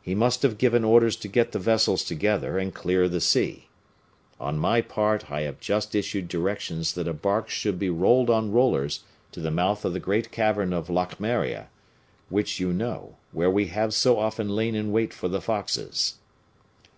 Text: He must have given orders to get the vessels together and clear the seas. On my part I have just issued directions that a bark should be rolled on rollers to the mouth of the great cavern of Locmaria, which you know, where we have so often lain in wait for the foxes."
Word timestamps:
He 0.00 0.14
must 0.14 0.40
have 0.40 0.56
given 0.56 0.84
orders 0.84 1.16
to 1.16 1.28
get 1.28 1.52
the 1.52 1.58
vessels 1.58 2.02
together 2.02 2.56
and 2.56 2.72
clear 2.74 3.10
the 3.10 3.20
seas. 3.20 3.64
On 4.40 4.58
my 4.58 4.80
part 4.80 5.30
I 5.30 5.42
have 5.42 5.60
just 5.60 5.94
issued 5.94 6.28
directions 6.28 6.94
that 6.94 7.06
a 7.06 7.12
bark 7.12 7.50
should 7.50 7.78
be 7.78 7.90
rolled 7.90 8.30
on 8.30 8.52
rollers 8.52 9.00
to 9.32 9.40
the 9.40 9.50
mouth 9.50 9.84
of 9.84 9.92
the 9.92 10.00
great 10.00 10.30
cavern 10.32 10.72
of 10.72 10.88
Locmaria, 10.88 11.66
which 12.30 12.58
you 12.58 12.72
know, 12.72 13.16
where 13.32 13.50
we 13.50 13.66
have 13.66 13.92
so 13.92 14.18
often 14.18 14.48
lain 14.48 14.74
in 14.74 14.92
wait 14.92 15.12
for 15.12 15.28
the 15.28 15.42
foxes." 15.42 16.14